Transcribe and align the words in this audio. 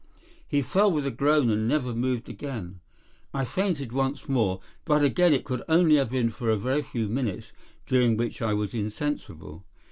He 0.47 0.63
fell 0.63 0.91
with 0.91 1.05
a 1.05 1.11
groan 1.11 1.51
and 1.51 1.67
never 1.67 1.93
moved 1.93 2.27
again. 2.27 2.79
I 3.35 3.45
fainted 3.45 3.91
once 3.91 4.27
more, 4.27 4.59
but 4.83 5.03
again 5.03 5.31
it 5.31 5.43
could 5.43 5.61
only 5.69 5.97
have 5.97 6.09
been 6.09 6.31
for 6.31 6.49
a 6.49 6.57
very 6.57 6.81
few 6.81 7.07
minutes 7.07 7.51
during 7.85 8.17
which 8.17 8.41
I 8.41 8.55
was 8.55 8.73
insensible. 8.73 9.63